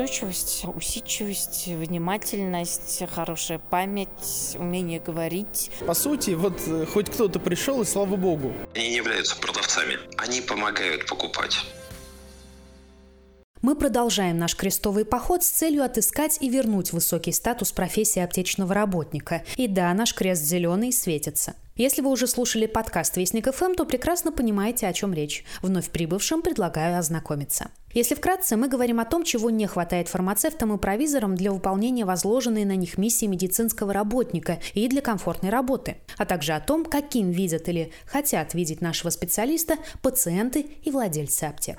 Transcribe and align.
настойчивость, 0.00 0.64
усидчивость, 0.74 1.66
внимательность, 1.66 3.02
хорошая 3.12 3.58
память, 3.58 4.56
умение 4.58 4.98
говорить. 4.98 5.70
По 5.86 5.94
сути, 5.94 6.30
вот 6.30 6.58
э, 6.66 6.86
хоть 6.86 7.10
кто-то 7.10 7.38
пришел, 7.38 7.82
и 7.82 7.84
слава 7.84 8.16
богу. 8.16 8.54
Они 8.74 8.88
не 8.88 8.96
являются 8.96 9.36
продавцами, 9.36 9.98
они 10.16 10.40
помогают 10.40 11.06
покупать. 11.06 11.58
Мы 13.60 13.74
продолжаем 13.76 14.38
наш 14.38 14.56
крестовый 14.56 15.04
поход 15.04 15.44
с 15.44 15.50
целью 15.50 15.84
отыскать 15.84 16.38
и 16.40 16.48
вернуть 16.48 16.94
высокий 16.94 17.32
статус 17.32 17.72
профессии 17.72 18.20
аптечного 18.20 18.72
работника. 18.72 19.44
И 19.56 19.68
да, 19.68 19.92
наш 19.92 20.14
крест 20.14 20.42
зеленый 20.42 20.92
светится. 20.94 21.56
Если 21.80 22.02
вы 22.02 22.10
уже 22.10 22.26
слушали 22.26 22.66
подкаст 22.66 23.16
«Вестник 23.16 23.50
ФМ», 23.54 23.72
то 23.72 23.86
прекрасно 23.86 24.32
понимаете, 24.32 24.86
о 24.86 24.92
чем 24.92 25.14
речь. 25.14 25.46
Вновь 25.62 25.88
прибывшим 25.88 26.42
предлагаю 26.42 26.98
ознакомиться. 26.98 27.70
Если 27.94 28.14
вкратце, 28.14 28.58
мы 28.58 28.68
говорим 28.68 29.00
о 29.00 29.06
том, 29.06 29.24
чего 29.24 29.48
не 29.48 29.66
хватает 29.66 30.08
фармацевтам 30.08 30.74
и 30.74 30.76
провизорам 30.76 31.36
для 31.36 31.52
выполнения 31.52 32.04
возложенной 32.04 32.66
на 32.66 32.76
них 32.76 32.98
миссии 32.98 33.24
медицинского 33.24 33.94
работника 33.94 34.60
и 34.74 34.88
для 34.88 35.00
комфортной 35.00 35.50
работы, 35.50 35.96
а 36.18 36.26
также 36.26 36.52
о 36.52 36.60
том, 36.60 36.84
каким 36.84 37.30
видят 37.30 37.66
или 37.70 37.92
хотят 38.04 38.52
видеть 38.52 38.82
нашего 38.82 39.08
специалиста 39.08 39.76
пациенты 40.02 40.66
и 40.82 40.90
владельцы 40.90 41.44
аптек. 41.44 41.78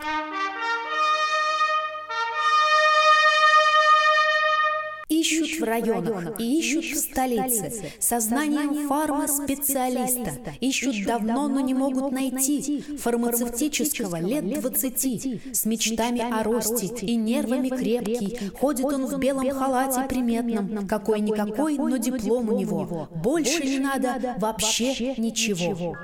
Районах 5.71 6.39
и 6.39 6.59
ищут 6.59 6.85
в 6.85 6.97
столице, 6.97 7.73
сознанием 7.99 8.87
фарма-специалиста. 8.87 10.31
Ищут 10.59 11.05
давно, 11.05 11.47
но 11.47 11.59
не 11.59 11.73
могут 11.73 12.11
найти, 12.11 12.83
фармацевтического 12.99 14.19
лет 14.19 14.47
двадцати, 14.59 15.41
с 15.51 15.65
мечтами 15.65 16.21
о 16.21 16.43
росте 16.43 16.87
и 16.87 17.15
нервами 17.15 17.69
крепкий. 17.69 18.37
Ходит 18.59 18.85
он 18.85 19.05
в 19.05 19.17
белом 19.17 19.49
халате 19.49 20.01
приметном, 20.07 20.87
какой-никакой, 20.87 21.77
но 21.77 21.97
диплом 21.97 22.49
у 22.49 22.59
него. 22.59 23.07
Больше 23.23 23.63
не 23.65 23.79
надо 23.79 24.35
вообще 24.37 25.15
ничего. 25.17 25.95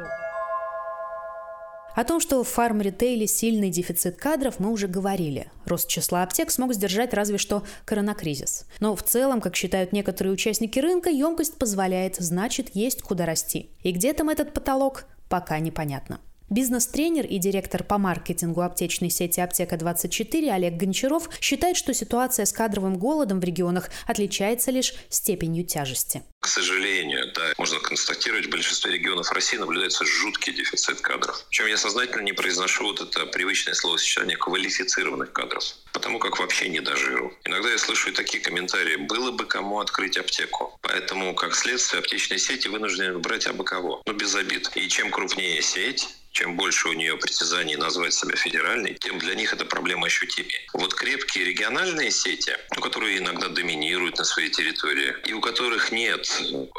О 1.97 2.03
том, 2.03 2.19
что 2.19 2.43
в 2.43 2.47
фарм-ритейле 2.47 3.25
сильный 3.25 3.71
дефицит 3.71 4.17
кадров, 4.17 4.59
мы 4.59 4.71
уже 4.71 4.87
говорили. 4.87 5.49
Рост 5.65 5.89
числа 5.89 6.21
аптек 6.21 6.51
смог 6.51 6.75
сдержать 6.75 7.11
разве 7.11 7.39
что 7.39 7.63
коронакризис. 7.85 8.67
Но 8.79 8.95
в 8.95 9.01
целом, 9.01 9.41
как 9.41 9.55
считают 9.55 9.93
некоторые 9.93 10.31
участники 10.31 10.77
рынка, 10.77 11.09
емкость 11.09 11.57
позволяет, 11.57 12.17
значит, 12.17 12.75
есть 12.75 13.01
куда 13.01 13.25
расти. 13.25 13.71
И 13.81 13.91
где 13.91 14.13
там 14.13 14.29
этот 14.29 14.53
потолок, 14.53 15.05
пока 15.27 15.57
непонятно. 15.57 16.19
Бизнес-тренер 16.51 17.25
и 17.25 17.39
директор 17.39 17.83
по 17.83 17.97
маркетингу 17.97 18.61
аптечной 18.61 19.09
сети 19.09 19.41
«Аптека-24» 19.41 20.49
Олег 20.49 20.75
Гончаров 20.75 21.29
считает, 21.41 21.75
что 21.75 21.93
ситуация 21.95 22.45
с 22.45 22.53
кадровым 22.53 22.97
голодом 22.97 23.41
в 23.41 23.43
регионах 23.43 23.89
отличается 24.05 24.69
лишь 24.71 24.93
степенью 25.09 25.65
тяжести. 25.65 26.21
К 26.47 26.49
сожалению, 26.49 27.29
да, 27.33 27.53
можно 27.57 27.77
констатировать, 27.79 28.45
в 28.45 28.49
большинстве 28.49 28.93
регионов 28.93 29.29
России 29.33 29.57
наблюдается 29.57 30.05
жуткий 30.05 30.53
дефицит 30.53 31.01
кадров. 31.01 31.43
Причем 31.49 31.65
я 31.65 31.75
сознательно 31.75 32.21
не 32.21 32.31
произношу 32.31 32.85
вот 32.85 33.01
это 33.01 33.25
привычное 33.25 33.73
словосочетание 33.73 34.37
квалифицированных 34.37 35.33
кадров, 35.33 35.65
потому 35.91 36.19
как 36.19 36.39
вообще 36.39 36.69
не 36.69 36.79
дожиру. 36.79 37.33
Иногда 37.43 37.69
я 37.69 37.77
слышу 37.77 38.11
и 38.11 38.13
такие 38.13 38.41
комментарии, 38.41 38.95
было 38.95 39.31
бы 39.31 39.45
кому 39.45 39.81
открыть 39.81 40.15
аптеку. 40.15 40.79
Поэтому, 40.81 41.35
как 41.35 41.53
следствие, 41.53 41.99
аптечные 41.99 42.39
сети 42.39 42.69
вынуждены 42.69 43.17
брать 43.19 43.45
абы 43.45 43.65
кого. 43.65 44.01
Ну, 44.05 44.13
без 44.13 44.33
обид. 44.33 44.71
И 44.75 44.87
чем 44.87 45.11
крупнее 45.11 45.61
сеть, 45.61 46.07
чем 46.37 46.55
больше 46.55 46.89
у 46.89 46.93
нее 46.93 47.17
притязаний 47.17 47.75
назвать 47.77 48.13
себя 48.13 48.35
федеральной, 48.35 48.93
тем 48.93 49.17
для 49.17 49.33
них 49.33 49.53
эта 49.53 49.65
проблема 49.65 50.05
ощутимее. 50.05 50.59
Вот 50.71 50.93
крепкие 50.93 51.45
региональные 51.45 52.11
сети, 52.11 52.51
которые 52.79 53.17
иногда 53.17 53.47
доминируют 53.47 54.19
на 54.19 54.23
своей 54.23 54.51
территории, 54.51 55.15
и 55.25 55.33
у 55.33 55.41
которых 55.41 55.91
нет 55.91 56.29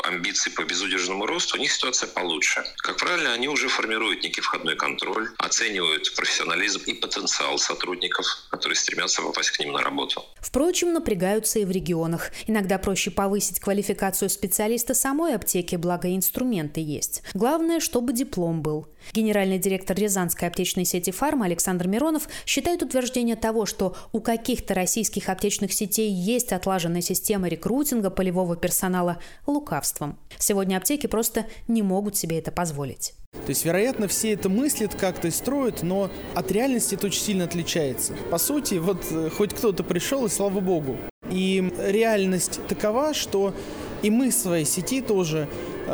амбиций 0.05 0.53
по 0.53 0.63
безудержному 0.63 1.27
росту, 1.27 1.57
у 1.57 1.61
них 1.61 1.73
ситуация 1.73 2.09
получше. 2.09 2.65
Как 2.77 2.99
правило, 2.99 3.33
они 3.33 3.49
уже 3.49 3.69
формируют 3.69 4.23
некий 4.23 4.41
входной 4.41 4.77
контроль, 4.77 5.29
оценивают 5.39 6.15
профессионализм 6.15 6.83
и 6.87 6.93
потенциал 6.95 7.59
сотрудников, 7.59 8.27
которые 8.51 8.77
стремятся 8.77 9.23
попасть 9.23 9.51
к 9.51 9.59
ним 9.59 9.73
на 9.73 9.83
работу. 9.83 10.25
Впрочем, 10.41 10.93
напрягаются 10.93 11.59
и 11.59 11.65
в 11.65 11.73
регионах. 11.73 12.31
Иногда 12.47 12.79
проще 12.79 13.11
повысить 13.11 13.59
квалификацию 13.59 14.31
специалиста 14.31 14.95
самой 14.95 15.35
аптеки, 15.35 15.75
благо 15.75 16.15
инструменты 16.15 16.81
есть. 16.81 17.23
Главное, 17.35 17.81
чтобы 17.81 18.13
диплом 18.13 18.63
был. 18.63 18.87
Генеральный 19.13 19.48
директор 19.57 19.97
Рязанской 19.97 20.47
аптечной 20.49 20.85
сети 20.85 21.11
«Фарма» 21.11 21.47
Александр 21.47 21.89
Миронов 21.89 22.29
считает 22.45 22.83
утверждение 22.83 23.37
того, 23.37 23.65
что 23.65 23.97
у 24.13 24.21
каких-то 24.21 24.75
российских 24.75 25.31
аптечных 25.31 25.73
сетей 25.73 26.11
есть 26.11 26.53
отлаженная 26.53 27.01
система 27.01 27.49
рекрутинга 27.49 28.11
полевого 28.11 28.57
персонала 28.57 29.19
лукавством. 29.47 30.19
Сегодня 30.39 30.77
аптеки 30.77 31.07
просто 31.07 31.47
не 31.69 31.81
могут 31.81 32.17
себе 32.17 32.39
это 32.39 32.53
позволить. 32.53 33.15
То 33.33 33.51
есть, 33.51 33.65
вероятно, 33.65 34.09
все 34.09 34.33
это 34.33 34.49
мыслят 34.49 34.95
как-то 34.95 35.31
строят, 35.31 35.83
но 35.83 36.11
от 36.35 36.53
реальности 36.53 36.95
это 36.97 37.07
очень 37.07 37.23
сильно 37.23 37.45
отличается. 37.45 38.15
По 38.31 38.39
сути, 38.39 38.75
вот 38.75 39.07
э, 39.11 39.31
хоть 39.31 39.55
кто-то 39.55 39.85
пришел, 39.85 40.27
и 40.27 40.29
слава 40.29 40.61
богу. 40.61 40.99
И 41.31 41.73
реальность 41.79 42.61
такова, 42.69 43.15
что 43.15 43.55
и 44.03 44.11
мы 44.11 44.31
в 44.31 44.35
своей 44.35 44.65
сети 44.65 45.01
тоже 45.01 45.49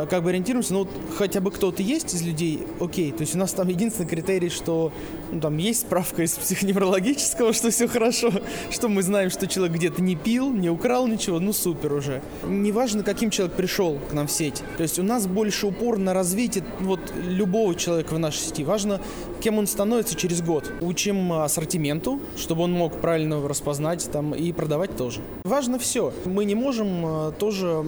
как 0.09 0.23
бы 0.23 0.29
ориентируемся, 0.29 0.73
ну, 0.73 0.79
вот 0.79 0.89
хотя 1.17 1.39
бы 1.41 1.51
кто-то 1.51 1.81
есть 1.81 2.13
из 2.13 2.21
людей, 2.21 2.65
окей, 2.79 3.11
то 3.11 3.21
есть 3.21 3.35
у 3.35 3.37
нас 3.37 3.53
там 3.53 3.67
единственный 3.67 4.07
критерий, 4.07 4.49
что 4.49 4.91
ну, 5.35 5.41
там 5.41 5.57
есть 5.57 5.81
справка 5.81 6.23
из 6.23 6.31
психоневрологического, 6.31 7.51
что 7.51 7.69
все 7.69 7.89
хорошо, 7.89 8.31
что 8.71 8.87
мы 8.87 9.03
знаем, 9.03 9.29
что 9.29 9.47
человек 9.47 9.75
где-то 9.75 10.01
не 10.01 10.15
пил, 10.15 10.49
не 10.49 10.69
украл 10.69 11.07
ничего, 11.07 11.41
ну 11.41 11.51
супер 11.51 11.91
уже. 11.91 12.21
Неважно, 12.47 13.03
каким 13.03 13.29
человек 13.29 13.55
пришел 13.57 13.99
к 14.09 14.13
нам 14.13 14.27
в 14.27 14.31
сеть. 14.31 14.63
То 14.77 14.83
есть 14.83 14.97
у 14.97 15.03
нас 15.03 15.27
больше 15.27 15.67
упор 15.67 15.97
на 15.97 16.13
развитие 16.13 16.63
вот 16.79 17.01
любого 17.27 17.75
человека 17.75 18.13
в 18.13 18.19
нашей 18.19 18.39
сети. 18.39 18.63
Важно, 18.63 19.01
кем 19.41 19.57
он 19.59 19.67
становится 19.67 20.15
через 20.15 20.41
год. 20.41 20.71
Учим 20.79 21.33
ассортименту, 21.33 22.21
чтобы 22.37 22.63
он 22.63 22.71
мог 22.71 23.01
правильно 23.01 23.45
распознать 23.45 24.09
там 24.11 24.33
и 24.33 24.53
продавать 24.53 24.95
тоже. 24.95 25.19
Важно 25.43 25.79
все. 25.79 26.13
Мы 26.23 26.45
не 26.45 26.55
можем 26.55 27.05
э, 27.05 27.31
тоже 27.37 27.83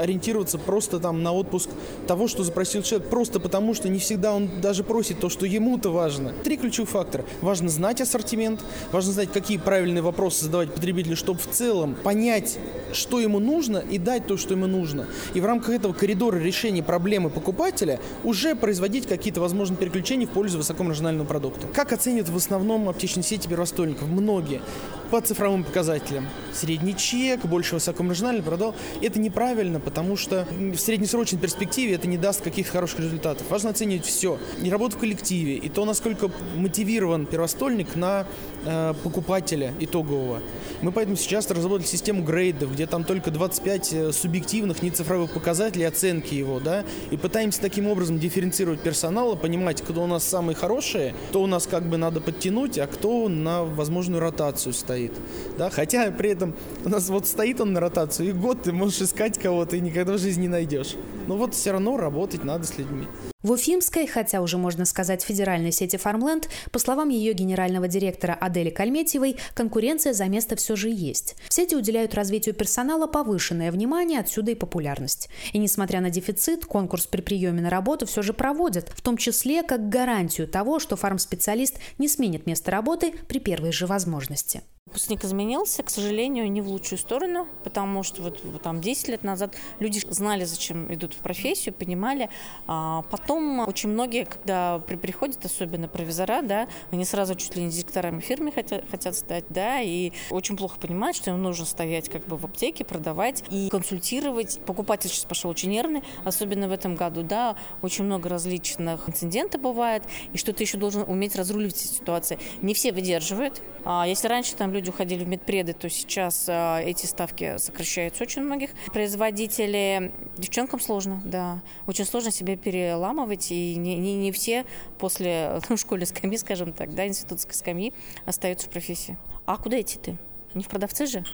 ориентироваться 0.00 0.58
просто 0.58 0.98
там 0.98 1.22
на 1.22 1.32
отпуск 1.32 1.68
того, 2.06 2.26
что 2.26 2.42
запросил 2.42 2.82
человек, 2.82 3.10
просто 3.10 3.38
потому 3.38 3.74
что 3.74 3.90
не 3.90 3.98
всегда 3.98 4.32
он 4.34 4.48
даже 4.62 4.82
просит 4.82 5.20
то, 5.20 5.28
что 5.28 5.44
ему-то 5.44 5.90
важно. 5.90 6.32
Три 6.42 6.56
ключевых 6.56 6.85
фактора. 6.86 7.24
Важно 7.40 7.68
знать 7.68 8.00
ассортимент, 8.00 8.64
важно 8.92 9.12
знать, 9.12 9.32
какие 9.32 9.58
правильные 9.58 10.02
вопросы 10.02 10.44
задавать 10.44 10.72
потребителю, 10.72 11.16
чтобы 11.16 11.40
в 11.40 11.48
целом 11.50 11.94
понять, 11.94 12.58
что 12.92 13.20
ему 13.20 13.38
нужно 13.38 13.78
и 13.78 13.98
дать 13.98 14.26
то, 14.26 14.36
что 14.36 14.54
ему 14.54 14.66
нужно. 14.66 15.06
И 15.34 15.40
в 15.40 15.44
рамках 15.44 15.70
этого 15.70 15.92
коридора 15.92 16.38
решения 16.38 16.82
проблемы 16.82 17.30
покупателя 17.30 18.00
уже 18.24 18.54
производить 18.54 19.06
какие-то, 19.06 19.40
возможно, 19.40 19.76
переключения 19.76 20.26
в 20.26 20.30
пользу 20.30 20.58
высокомаржинального 20.58 21.26
продукта. 21.26 21.66
Как 21.68 21.92
оценят 21.92 22.28
в 22.28 22.36
основном 22.36 22.88
аптечные 22.88 23.22
сети 23.24 23.48
первостольников? 23.48 24.08
Многие 24.08 24.62
по 25.10 25.20
цифровым 25.20 25.64
показателям. 25.64 26.26
Средний 26.52 26.96
чек, 26.96 27.44
больше 27.44 27.74
высокомаржинальный 27.74 28.42
продал. 28.42 28.74
Это 29.02 29.20
неправильно, 29.20 29.80
потому 29.80 30.16
что 30.16 30.46
в 30.50 30.76
среднесрочной 30.76 31.38
перспективе 31.38 31.94
это 31.94 32.08
не 32.08 32.18
даст 32.18 32.40
каких-то 32.42 32.72
хороших 32.72 33.00
результатов. 33.00 33.46
Важно 33.50 33.70
оценивать 33.70 34.04
все. 34.04 34.38
И 34.62 34.70
работу 34.70 34.96
в 34.96 35.00
коллективе, 35.00 35.56
и 35.56 35.68
то, 35.68 35.84
насколько 35.84 36.30
мотивирован 36.56 37.26
первостольник 37.26 37.94
на 37.96 38.26
э, 38.64 38.94
покупателя 39.02 39.74
итогового. 39.80 40.40
Мы 40.82 40.92
поэтому 40.92 41.16
сейчас 41.16 41.50
разработали 41.50 41.86
систему 41.86 42.22
грейдов, 42.22 42.72
где 42.72 42.86
там 42.86 43.04
только 43.04 43.30
25 43.30 43.92
э, 43.92 44.12
субъективных, 44.12 44.82
нецифровых 44.82 45.30
показателей 45.30 45.84
оценки 45.84 46.34
его, 46.34 46.60
да, 46.60 46.84
и 47.10 47.16
пытаемся 47.16 47.60
таким 47.60 47.86
образом 47.86 48.18
дифференцировать 48.18 48.80
персонал, 48.80 49.36
понимать, 49.36 49.82
кто 49.82 50.02
у 50.02 50.06
нас 50.06 50.24
самый 50.24 50.54
хороший, 50.54 51.14
кто 51.30 51.42
у 51.42 51.46
нас 51.46 51.66
как 51.66 51.88
бы 51.88 51.96
надо 51.96 52.20
подтянуть, 52.20 52.78
а 52.78 52.86
кто 52.86 53.28
на 53.28 53.64
возможную 53.64 54.20
ротацию 54.20 54.72
стоит, 54.96 55.12
да, 55.58 55.68
хотя 55.68 56.10
при 56.10 56.30
этом 56.30 56.54
у 56.84 56.88
нас 56.88 57.08
вот 57.10 57.26
стоит 57.26 57.60
он 57.60 57.74
на 57.74 57.80
ротацию, 57.80 58.30
и 58.30 58.32
год 58.32 58.62
ты 58.62 58.72
можешь 58.72 59.02
искать 59.02 59.38
кого-то 59.38 59.76
и 59.76 59.80
никогда 59.80 60.14
в 60.14 60.18
жизни 60.18 60.42
не 60.42 60.48
найдешь. 60.48 60.96
Но 61.26 61.36
вот 61.36 61.54
все 61.54 61.72
равно 61.72 61.98
работать 61.98 62.44
надо 62.44 62.64
с 62.64 62.78
людьми. 62.78 63.06
В 63.46 63.52
Уфимской, 63.52 64.08
хотя 64.08 64.40
уже 64.40 64.58
можно 64.58 64.84
сказать 64.84 65.22
федеральной 65.22 65.70
сети 65.70 65.96
«Фармленд», 65.96 66.48
по 66.72 66.80
словам 66.80 67.10
ее 67.10 67.32
генерального 67.32 67.86
директора 67.86 68.32
Адели 68.32 68.70
Кальметьевой, 68.70 69.36
конкуренция 69.54 70.14
за 70.14 70.24
место 70.24 70.56
все 70.56 70.74
же 70.74 70.88
есть. 70.90 71.36
В 71.48 71.54
сети 71.54 71.76
уделяют 71.76 72.12
развитию 72.14 72.56
персонала 72.56 73.06
повышенное 73.06 73.70
внимание, 73.70 74.18
отсюда 74.18 74.50
и 74.50 74.56
популярность. 74.56 75.28
И 75.52 75.58
несмотря 75.58 76.00
на 76.00 76.10
дефицит, 76.10 76.66
конкурс 76.66 77.06
при 77.06 77.20
приеме 77.20 77.62
на 77.62 77.70
работу 77.70 78.04
все 78.04 78.20
же 78.20 78.32
проводят, 78.32 78.88
в 78.88 79.00
том 79.00 79.16
числе 79.16 79.62
как 79.62 79.90
гарантию 79.90 80.48
того, 80.48 80.80
что 80.80 80.96
фармспециалист 80.96 81.78
не 81.98 82.08
сменит 82.08 82.46
место 82.46 82.72
работы 82.72 83.12
при 83.28 83.38
первой 83.38 83.70
же 83.70 83.86
возможности. 83.86 84.64
Выпускник 84.86 85.24
изменился, 85.24 85.82
к 85.82 85.90
сожалению, 85.90 86.50
не 86.50 86.60
в 86.60 86.68
лучшую 86.68 87.00
сторону, 87.00 87.48
потому 87.64 88.04
что 88.04 88.22
вот, 88.22 88.40
вот 88.44 88.62
там 88.62 88.80
10 88.80 89.08
лет 89.08 89.24
назад 89.24 89.56
люди 89.80 90.00
знали, 90.08 90.44
зачем 90.44 90.94
идут 90.94 91.12
в 91.12 91.16
профессию, 91.16 91.74
понимали. 91.74 92.30
А 92.68 93.02
потом 93.10 93.35
Потом 93.36 93.68
очень 93.68 93.90
многие, 93.90 94.24
когда 94.24 94.78
при, 94.78 94.96
приходят, 94.96 95.44
особенно 95.44 95.88
провизора, 95.88 96.40
да, 96.40 96.68
они 96.90 97.04
сразу 97.04 97.34
чуть 97.34 97.54
ли 97.54 97.64
не 97.64 97.70
директорами 97.70 98.20
фирмы 98.20 98.50
хотят, 98.50 98.84
хотят 98.90 99.14
стать, 99.14 99.44
да, 99.50 99.82
и 99.82 100.12
очень 100.30 100.56
плохо 100.56 100.78
понимают, 100.80 101.18
что 101.18 101.30
им 101.30 101.42
нужно 101.42 101.66
стоять 101.66 102.08
как 102.08 102.24
бы 102.26 102.38
в 102.38 102.46
аптеке, 102.46 102.82
продавать 102.86 103.44
и 103.50 103.68
консультировать. 103.68 104.58
Покупатель 104.64 105.10
сейчас 105.10 105.26
пошел 105.26 105.50
очень 105.50 105.68
нервный, 105.68 106.02
особенно 106.24 106.66
в 106.66 106.72
этом 106.72 106.94
году, 106.94 107.22
да, 107.22 107.56
очень 107.82 108.04
много 108.04 108.30
различных 108.30 109.06
инцидентов 109.06 109.60
бывает, 109.60 110.02
и 110.32 110.38
что 110.38 110.54
ты 110.54 110.64
еще 110.64 110.78
должен 110.78 111.02
уметь 111.02 111.36
разруливать 111.36 111.76
ситуации. 111.76 112.38
Не 112.62 112.72
все 112.72 112.90
выдерживают. 112.90 113.60
А 113.84 114.04
если 114.04 114.26
раньше 114.28 114.56
там 114.56 114.72
люди 114.72 114.88
уходили 114.88 115.22
в 115.22 115.28
медпреды, 115.28 115.72
то 115.72 115.88
сейчас 115.88 116.46
а, 116.48 116.80
эти 116.80 117.06
ставки 117.06 117.56
сокращаются 117.58 118.24
очень 118.24 118.42
многих 118.42 118.70
производителей. 118.92 120.10
Девчонкам 120.36 120.80
сложно, 120.80 121.22
да. 121.24 121.62
Очень 121.86 122.04
сложно 122.04 122.32
себя 122.32 122.56
переламывать, 122.56 123.25
и 123.50 123.76
не, 123.76 123.96
не, 123.96 124.14
не 124.14 124.32
все 124.32 124.64
после 124.98 125.60
ну, 125.68 125.76
школьной 125.76 126.06
скамьи, 126.06 126.38
скажем 126.38 126.72
так, 126.72 126.94
да, 126.94 127.06
институтской 127.06 127.54
скамьи 127.54 127.92
остаются 128.24 128.66
в 128.66 128.70
профессии. 128.70 129.18
А 129.44 129.56
куда 129.56 129.80
идти 129.80 129.98
ты? 129.98 130.18
Не 130.54 130.62
в 130.62 130.68
продавцы 130.68 131.06
же? 131.06 131.24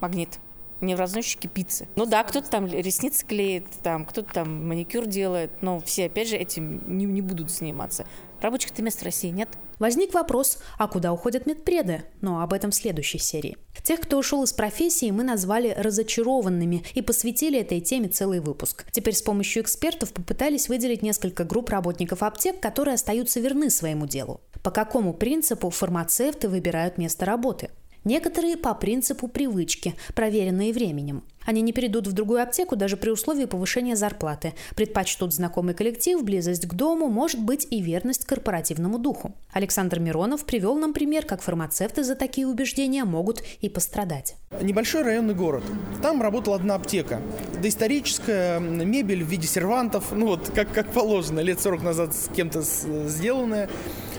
Магнит 0.00 0.38
не 0.80 0.94
в 0.94 0.98
разносчике 0.98 1.48
пиццы. 1.48 1.88
Ну 1.96 2.06
да, 2.06 2.22
кто-то 2.22 2.50
там 2.50 2.66
ресницы 2.66 3.24
клеит, 3.24 3.66
там 3.82 4.04
кто-то 4.04 4.32
там 4.32 4.68
маникюр 4.68 5.06
делает, 5.06 5.50
но 5.62 5.80
все, 5.80 6.06
опять 6.06 6.28
же, 6.28 6.36
этим 6.36 6.98
не, 6.98 7.06
не 7.06 7.22
будут 7.22 7.50
заниматься. 7.50 8.06
Рабочих-то 8.40 8.82
мест 8.82 9.00
в 9.00 9.04
России 9.04 9.30
нет. 9.30 9.48
Возник 9.78 10.14
вопрос, 10.14 10.58
а 10.78 10.88
куда 10.88 11.12
уходят 11.12 11.46
медпреды? 11.46 12.04
Но 12.20 12.40
об 12.40 12.52
этом 12.52 12.70
в 12.70 12.74
следующей 12.74 13.18
серии. 13.18 13.56
Тех, 13.82 14.00
кто 14.00 14.18
ушел 14.18 14.42
из 14.42 14.52
профессии, 14.52 15.10
мы 15.10 15.22
назвали 15.22 15.74
разочарованными 15.76 16.84
и 16.94 17.02
посвятили 17.02 17.60
этой 17.60 17.80
теме 17.80 18.08
целый 18.08 18.40
выпуск. 18.40 18.86
Теперь 18.90 19.14
с 19.14 19.22
помощью 19.22 19.62
экспертов 19.62 20.12
попытались 20.12 20.68
выделить 20.68 21.02
несколько 21.02 21.44
групп 21.44 21.68
работников 21.68 22.22
аптек, 22.22 22.60
которые 22.60 22.94
остаются 22.94 23.38
верны 23.38 23.70
своему 23.70 24.06
делу. 24.06 24.40
По 24.62 24.70
какому 24.70 25.14
принципу 25.14 25.70
фармацевты 25.70 26.48
выбирают 26.48 26.98
место 26.98 27.26
работы? 27.26 27.70
Некоторые 28.04 28.56
по 28.56 28.72
принципу 28.74 29.28
привычки, 29.28 29.94
проверенные 30.14 30.72
временем. 30.72 31.24
Они 31.46 31.62
не 31.62 31.72
перейдут 31.72 32.06
в 32.08 32.12
другую 32.12 32.42
аптеку 32.42 32.76
даже 32.76 32.96
при 32.96 33.10
условии 33.10 33.46
повышения 33.46 33.96
зарплаты, 33.96 34.52
предпочтут 34.74 35.32
знакомый 35.32 35.74
коллектив, 35.74 36.22
близость 36.22 36.66
к 36.66 36.74
дому, 36.74 37.08
может 37.08 37.40
быть 37.40 37.66
и 37.70 37.80
верность 37.80 38.26
корпоративному 38.26 38.98
духу. 38.98 39.34
Александр 39.52 40.00
Миронов 40.00 40.44
привел 40.44 40.74
нам 40.76 40.92
пример, 40.92 41.24
как 41.24 41.40
фармацевты 41.40 42.02
за 42.02 42.16
такие 42.16 42.46
убеждения 42.46 43.04
могут 43.04 43.42
и 43.60 43.68
пострадать. 43.68 44.34
Небольшой 44.60 45.02
районный 45.02 45.34
город. 45.34 45.62
Там 46.02 46.20
работала 46.20 46.56
одна 46.56 46.74
аптека. 46.74 47.22
Доисторическая 47.62 48.58
мебель 48.58 49.22
в 49.22 49.28
виде 49.28 49.46
сервантов, 49.46 50.12
ну 50.12 50.26
вот 50.26 50.50
как, 50.54 50.72
как 50.72 50.92
положено, 50.92 51.40
лет 51.40 51.60
40 51.60 51.82
назад 51.82 52.14
с 52.14 52.28
кем-то 52.34 52.62
сделанная. 52.62 53.68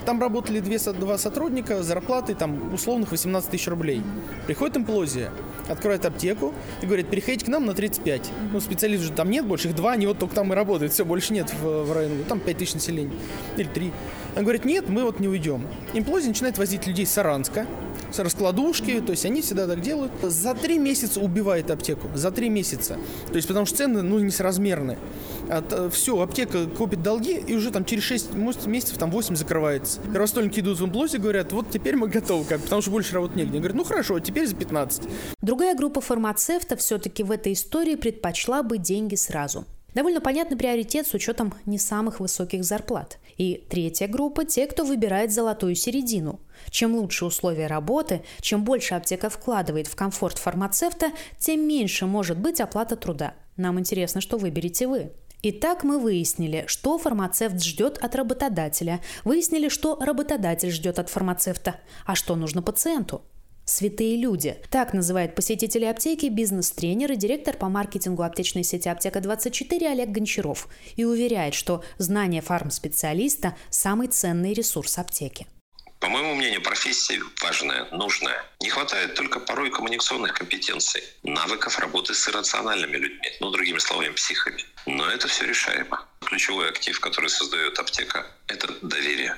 Там 0.07 0.21
работали 0.21 0.61
две, 0.61 0.79
два 0.79 1.17
сотрудника, 1.17 1.83
зарплаты 1.83 2.33
там 2.33 2.73
условных 2.73 3.11
18 3.11 3.49
тысяч 3.49 3.67
рублей. 3.67 4.01
Приходит 4.45 4.77
имплозия, 4.77 5.31
открывает 5.67 6.05
аптеку 6.05 6.53
и 6.81 6.85
говорит, 6.85 7.09
переходите 7.17 7.45
к 7.45 7.47
нам 7.47 7.65
на 7.65 7.73
35. 7.73 8.29
Ну, 8.53 8.59
специалистов 8.59 9.07
же 9.07 9.11
там 9.11 9.31
нет 9.31 9.43
больше, 9.43 9.69
их 9.69 9.75
два, 9.75 9.93
они 9.93 10.05
вот 10.05 10.19
только 10.19 10.35
там 10.35 10.53
и 10.53 10.55
работают, 10.55 10.93
все, 10.93 11.03
больше 11.03 11.33
нет 11.33 11.51
в, 11.51 11.85
в 11.85 11.91
районе, 11.91 12.23
там 12.29 12.39
5 12.39 12.57
тысяч 12.59 12.75
населения, 12.75 13.11
или 13.57 13.67
3. 13.67 13.91
Он 14.35 14.43
говорит, 14.43 14.65
нет, 14.65 14.87
мы 14.87 15.03
вот 15.03 15.19
не 15.19 15.27
уйдем. 15.27 15.65
Имплозия 15.95 16.27
начинает 16.27 16.59
возить 16.59 16.85
людей 16.85 17.07
с 17.07 17.09
Саранска, 17.09 17.65
с 18.11 18.19
раскладушки, 18.19 19.01
то 19.01 19.13
есть 19.13 19.25
они 19.25 19.41
всегда 19.41 19.65
так 19.65 19.81
делают. 19.81 20.11
За 20.21 20.53
три 20.53 20.77
месяца 20.77 21.19
убивает 21.19 21.71
аптеку, 21.71 22.07
за 22.13 22.29
три 22.29 22.49
месяца. 22.49 22.99
То 23.31 23.35
есть 23.35 23.47
потому 23.47 23.65
что 23.65 23.77
цены, 23.77 24.03
ну, 24.03 24.19
несоразмерные. 24.19 24.99
От, 25.49 25.73
э, 25.73 25.89
все, 25.89 26.19
аптека 26.21 26.67
копит 26.67 27.01
долги, 27.01 27.37
и 27.37 27.55
уже 27.55 27.71
там 27.71 27.85
через 27.85 28.03
6 28.03 28.33
месяцев 28.65 28.97
там 28.97 29.11
8 29.11 29.35
закрывается. 29.35 30.01
Первостольники 30.01 30.59
идут 30.59 30.79
в 30.79 30.85
имплозе, 30.85 31.17
говорят, 31.17 31.51
вот 31.51 31.69
теперь 31.71 31.95
мы 31.95 32.07
готовы, 32.07 32.45
как, 32.45 32.61
потому 32.61 32.81
что 32.81 32.91
больше 32.91 33.13
работать 33.13 33.37
негде. 33.37 33.57
Говорят, 33.59 33.77
ну 33.77 33.83
хорошо, 33.83 34.19
теперь 34.19 34.47
за 34.47 34.55
15. 34.55 35.03
Другая 35.41 35.75
группа 35.75 36.01
фармацевтов 36.01 36.79
все-таки 36.79 37.23
в 37.23 37.31
этой 37.31 37.53
истории 37.53 37.95
предпочла 37.95 38.63
бы 38.63 38.77
деньги 38.77 39.15
сразу. 39.15 39.65
Довольно 39.97 40.21
понятный 40.21 40.57
приоритет 40.57 41.07
с 41.07 41.13
учетом 41.15 41.55
не 41.65 41.79
самых 41.79 42.19
высоких 42.19 42.63
зарплат. 42.63 43.17
И 43.37 43.65
третья 43.67 44.07
группа– 44.07 44.45
те, 44.45 44.67
кто 44.67 44.83
выбирает 44.83 45.31
золотую 45.31 45.73
середину. 45.73 46.39
Чем 46.69 46.95
лучше 46.95 47.25
условия 47.25 47.65
работы, 47.65 48.23
чем 48.41 48.63
больше 48.63 48.93
аптека 48.93 49.29
вкладывает 49.29 49.87
в 49.87 49.95
комфорт 49.95 50.37
фармацевта, 50.37 51.11
тем 51.39 51.67
меньше 51.67 52.05
может 52.05 52.37
быть 52.37 52.61
оплата 52.61 52.95
труда. 52.95 53.33
Нам 53.55 53.79
интересно, 53.79 54.21
что 54.21 54.37
выберете 54.37 54.87
вы. 54.87 55.13
Итак, 55.43 55.83
мы 55.83 55.99
выяснили, 55.99 56.65
что 56.67 56.97
фармацевт 56.97 57.61
ждет 57.63 57.99
от 57.99 58.15
работодателя, 58.15 59.01
выяснили, 59.23 59.69
что 59.69 59.97
работодатель 59.99 60.71
ждет 60.71 60.97
от 60.97 61.09
фармацевта, 61.09 61.79
а 62.05 62.15
что 62.15 62.35
нужно 62.35 62.61
пациенту. 62.61 63.21
«Святые 63.69 64.15
люди». 64.15 64.55
Так 64.71 64.93
называет 64.93 65.35
посетители 65.35 65.83
аптеки 65.83 66.27
бизнес-тренер 66.27 67.11
и 67.11 67.15
директор 67.17 67.55
по 67.55 67.67
маркетингу 67.67 68.23
аптечной 68.23 68.63
сети 68.63 68.87
«Аптека-24» 68.87 69.91
Олег 69.91 70.09
Гончаров 70.09 70.69
и 70.95 71.03
уверяет, 71.03 71.53
что 71.53 71.83
знание 71.97 72.41
фармспециалиста– 72.41 73.57
самый 73.69 74.07
ценный 74.07 74.53
ресурс 74.53 74.97
аптеки. 74.97 75.47
По 75.99 76.09
моему 76.09 76.35
мнению, 76.35 76.61
профессия 76.61 77.21
важная, 77.41 77.87
нужная. 77.91 78.45
Не 78.61 78.69
хватает 78.69 79.15
только 79.15 79.39
порой 79.39 79.71
коммуникационных 79.71 80.33
компетенций, 80.33 81.03
навыков 81.23 81.79
работы 81.79 82.13
с 82.13 82.29
иррациональными 82.29 82.97
людьми, 82.97 83.31
ну, 83.39 83.49
другими 83.49 83.79
словами, 83.79 84.13
психами. 84.13 84.63
Но 84.85 85.09
это 85.09 85.27
все 85.27 85.45
решаемо. 85.45 86.05
Ключевой 86.21 86.69
актив, 86.69 86.99
который 86.99 87.29
создает 87.29 87.79
аптека, 87.79 88.27
это 88.47 88.67
доверие. 88.81 89.37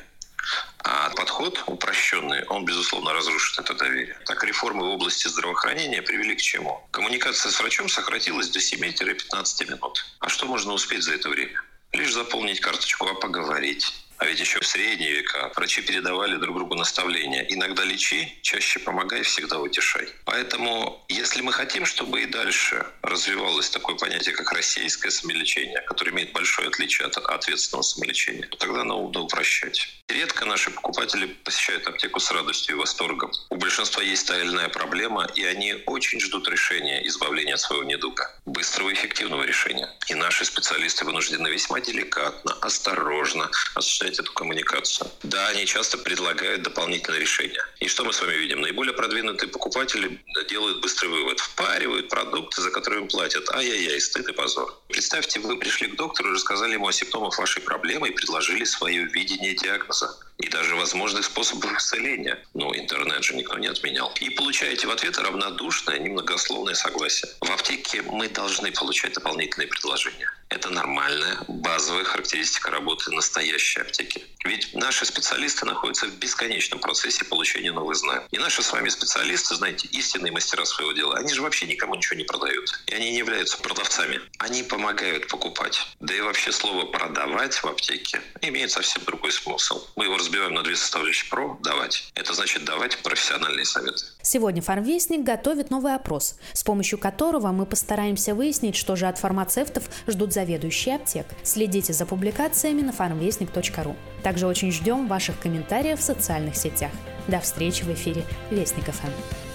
А 0.80 1.10
подход 1.12 1.64
упрощенный, 1.68 2.44
он, 2.46 2.66
безусловно, 2.66 3.14
разрушит 3.14 3.60
это 3.60 3.74
доверие. 3.74 4.18
Так, 4.26 4.44
реформы 4.44 4.86
в 4.86 4.90
области 4.90 5.28
здравоохранения 5.28 6.02
привели 6.02 6.36
к 6.36 6.42
чему? 6.42 6.88
Коммуникация 6.92 7.52
с 7.52 7.60
врачом 7.60 7.90
сократилась 7.90 8.50
до 8.50 8.60
7-15 8.60 9.70
минут. 9.70 10.06
А 10.20 10.30
что 10.30 10.46
можно 10.46 10.74
успеть 10.74 11.04
за 11.04 11.14
это 11.14 11.30
время? 11.30 11.62
Лишь 11.94 12.14
заполнить 12.14 12.60
карточку, 12.60 13.08
а 13.08 13.14
поговорить 13.14 13.94
а 14.20 14.26
ведь 14.26 14.40
еще 14.40 14.60
в 14.60 14.68
средние 14.68 15.12
века 15.12 15.52
врачи 15.56 15.82
передавали 15.82 16.36
друг 16.36 16.58
другу 16.58 16.76
наставления. 16.76 17.46
Иногда 17.50 17.86
лечи, 17.86 18.38
чаще 18.42 18.80
помогай, 18.80 19.24
всегда 19.24 19.60
утешай. 19.60 20.10
Поэтому, 20.26 21.06
если 21.08 21.42
мы 21.42 21.54
хотим, 21.54 21.86
чтобы 21.86 22.22
и 22.22 22.26
дальше 22.26 22.86
развивалось 23.02 23.70
такое 23.70 23.96
понятие, 23.96 24.36
как 24.36 24.52
российское 24.52 25.10
самолечение, 25.10 25.82
которое 25.82 26.12
имеет 26.12 26.34
большое 26.34 26.68
отличие 26.68 27.08
от 27.08 27.18
ответственного 27.18 27.84
самолечения, 27.84 28.46
то 28.48 28.58
тогда 28.58 28.84
надо 28.84 29.22
упрощать. 29.22 29.88
Редко 30.10 30.46
наши 30.46 30.72
покупатели 30.72 31.28
посещают 31.28 31.88
аптеку 31.88 32.20
с 32.20 32.30
радостью 32.32 32.76
и 32.76 32.80
восторгом. 32.80 33.32
У 33.50 33.56
большинства 33.56 34.02
есть 34.04 34.28
тайная 34.28 34.68
проблема, 34.68 35.30
и 35.36 35.46
они 35.46 35.76
очень 35.86 36.20
ждут 36.20 36.50
решения 36.50 37.08
избавления 37.08 37.54
от 37.54 37.62
своего 37.62 37.84
недуга. 37.84 38.36
Быстрого 38.46 38.90
и 38.90 38.94
эффективного 38.94 39.44
решения. 39.44 39.90
И 40.08 40.16
наши 40.16 40.44
специалисты 40.44 41.06
вынуждены 41.06 41.48
весьма 41.48 41.80
деликатно, 41.80 42.54
осторожно 42.62 43.50
осуществлять 43.76 44.09
осуществлять 44.10 44.20
эту 44.20 44.34
коммуникацию. 44.34 45.10
Да, 45.24 45.48
они 45.50 45.66
часто 45.66 45.98
предлагают 45.98 46.64
дополнительные 46.64 47.22
решения. 47.22 47.64
И 47.80 47.88
что 47.88 48.04
мы 48.04 48.14
с 48.14 48.22
вами 48.22 48.34
видим? 48.34 48.62
Наиболее 48.62 48.94
продвинутые 48.94 49.50
покупатели 49.50 50.20
делают 50.50 50.82
быстрый 50.82 51.08
вывод, 51.08 51.40
впаривают 51.40 52.10
продукты, 52.10 52.62
за 52.62 52.72
которые 52.72 53.02
им 53.02 53.08
платят. 53.08 53.50
Ай-яй-яй, 53.52 54.00
стыд 54.02 54.28
и 54.30 54.34
позор. 54.34 54.76
Представьте, 54.88 55.40
вы 55.40 55.58
пришли 55.58 55.88
к 55.88 55.96
доктору 55.96 56.32
и 56.32 56.34
рассказали 56.34 56.74
ему 56.74 56.88
о 56.88 56.94
симптомах 56.94 57.38
вашей 57.38 57.62
проблемы 57.62 58.10
и 58.10 58.12
предложили 58.12 58.66
свое 58.66 59.04
видение 59.06 59.54
диагноза 59.54 60.18
и 60.38 60.48
даже 60.50 60.76
возможных 60.76 61.26
способов 61.26 61.78
исцеления. 61.78 62.38
Ну, 62.54 62.74
интернет 62.74 63.24
же 63.24 63.36
никто 63.36 63.58
не 63.58 63.68
отменял. 63.68 64.12
И 64.22 64.30
получаете 64.30 64.88
в 64.88 64.92
ответ 64.92 65.18
равнодушное, 65.18 66.00
немногословное 66.00 66.76
согласие. 66.76 67.30
В 67.42 67.52
аптеке 67.52 68.02
мы 68.02 68.30
должны 68.30 68.72
получать 68.72 69.14
дополнительные 69.14 69.68
предложения. 69.68 70.32
Это 70.60 70.72
нормальная 70.72 71.38
базовая 71.48 72.04
характеристика 72.04 72.70
работы 72.70 73.12
настоящей 73.12 73.80
аптеки. 73.80 74.26
Ведь 74.44 74.74
наши 74.74 75.06
специалисты 75.06 75.66
находятся 75.66 76.06
в 76.08 76.16
бесконечном 76.16 76.82
процессе 76.82 77.24
получения 77.24 77.72
новых 77.72 77.96
знаний. 77.96 78.26
И 78.32 78.38
наши 78.38 78.62
с 78.62 78.70
вами 78.74 78.90
специалисты, 78.90 79.56
знаете, 79.56 79.88
истинные 79.88 80.34
мастера 80.34 80.66
своего 80.66 80.92
дела, 80.92 81.16
они 81.16 81.34
же 81.34 81.42
вообще 81.42 81.66
никому 81.66 81.96
ничего 81.96 82.18
не 82.18 82.26
продают. 82.26 82.78
И 82.88 82.94
они 82.94 83.12
не 83.12 83.20
являются 83.20 83.58
продавцами. 83.58 84.20
Они 84.40 84.64
помогают 84.64 85.30
покупать. 85.30 85.80
Да 86.02 86.14
и 86.14 86.20
вообще 86.20 86.52
слово 86.52 86.86
«продавать» 86.88 87.56
в 87.56 87.66
аптеке 87.66 88.22
имеет 88.42 88.72
совсем 88.72 89.02
другой 89.06 89.32
смысл. 89.32 89.88
Мы 89.96 90.06
его 90.06 90.18
разбиваем 90.18 90.54
на 90.54 90.62
две 90.62 90.76
составляющие. 90.76 91.30
«Про»– 91.30 91.58
«давать». 91.64 92.12
Это 92.16 92.34
значит 92.34 92.66
давать 92.66 92.98
профессиональные 92.98 93.64
советы. 93.64 94.04
Сегодня 94.32 94.62
фармвестник 94.62 95.24
готовит 95.24 95.72
новый 95.72 95.96
опрос, 95.96 96.36
с 96.54 96.64
помощью 96.64 97.00
которого 97.00 97.48
мы 97.48 97.66
постараемся 97.66 98.36
выяснить, 98.36 98.76
что 98.76 98.96
же 98.96 99.08
от 99.08 99.18
фармацевтов 99.18 99.90
ждут 100.06 100.34
заведующие 100.34 100.98
аптек. 100.98 101.26
Следите 101.42 101.94
за 101.94 102.06
публикациями 102.06 102.82
на 102.82 102.92
farmvestnik.ru. 102.92 103.96
Также 104.22 104.46
очень 104.46 104.72
ждем 104.72 105.08
ваших 105.08 105.40
комментариев 105.40 106.00
в 106.00 106.04
социальных 106.04 106.58
сетях. 106.58 106.92
До 107.28 107.40
встречи 107.40 107.82
в 107.82 107.92
эфире 107.92 108.24
Вестник 108.52 108.92
ФМ. 108.92 109.49